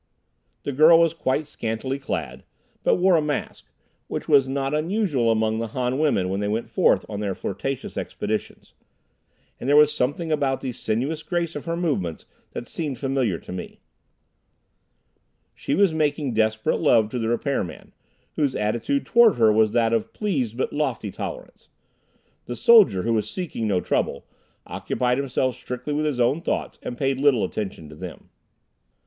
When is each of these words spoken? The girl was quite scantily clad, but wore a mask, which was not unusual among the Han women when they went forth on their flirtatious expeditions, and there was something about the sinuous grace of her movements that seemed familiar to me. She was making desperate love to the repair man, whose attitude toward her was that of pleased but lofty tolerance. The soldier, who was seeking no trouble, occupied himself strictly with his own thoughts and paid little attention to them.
The 0.63 0.71
girl 0.71 0.97
was 0.99 1.13
quite 1.13 1.45
scantily 1.45 1.99
clad, 1.99 2.43
but 2.81 2.95
wore 2.95 3.15
a 3.17 3.21
mask, 3.21 3.67
which 4.07 4.27
was 4.27 4.47
not 4.47 4.73
unusual 4.73 5.29
among 5.29 5.59
the 5.59 5.67
Han 5.77 5.99
women 5.99 6.27
when 6.27 6.39
they 6.39 6.47
went 6.47 6.67
forth 6.71 7.05
on 7.07 7.19
their 7.19 7.35
flirtatious 7.35 7.95
expeditions, 7.97 8.73
and 9.59 9.69
there 9.69 9.75
was 9.75 9.93
something 9.93 10.31
about 10.31 10.61
the 10.61 10.71
sinuous 10.71 11.21
grace 11.21 11.55
of 11.55 11.65
her 11.65 11.77
movements 11.77 12.25
that 12.53 12.65
seemed 12.67 12.97
familiar 12.97 13.37
to 13.37 13.51
me. 13.51 13.79
She 15.53 15.75
was 15.75 15.93
making 15.93 16.33
desperate 16.33 16.79
love 16.81 17.09
to 17.11 17.19
the 17.19 17.29
repair 17.29 17.63
man, 17.63 17.93
whose 18.37 18.55
attitude 18.55 19.05
toward 19.05 19.35
her 19.35 19.53
was 19.53 19.71
that 19.73 19.93
of 19.93 20.13
pleased 20.13 20.57
but 20.57 20.73
lofty 20.73 21.11
tolerance. 21.11 21.69
The 22.47 22.55
soldier, 22.55 23.03
who 23.03 23.13
was 23.13 23.29
seeking 23.29 23.67
no 23.67 23.81
trouble, 23.81 24.25
occupied 24.65 25.19
himself 25.19 25.55
strictly 25.57 25.93
with 25.93 26.05
his 26.05 26.19
own 26.19 26.41
thoughts 26.41 26.79
and 26.81 26.97
paid 26.97 27.19
little 27.19 27.43
attention 27.43 27.87
to 27.89 27.95
them. 27.95 28.31